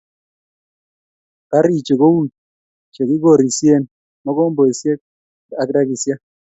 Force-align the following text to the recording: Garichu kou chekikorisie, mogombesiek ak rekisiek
Garichu 1.49 1.93
kou 2.01 2.17
chekikorisie, 2.93 3.75
mogombesiek 4.23 4.99
ak 5.61 5.69
rekisiek 5.75 6.19